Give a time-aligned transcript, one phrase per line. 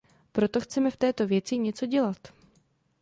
[0.31, 2.17] Proto chceme v této věci něco dělat.